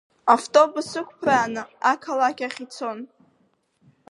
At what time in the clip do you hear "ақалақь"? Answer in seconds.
1.91-2.41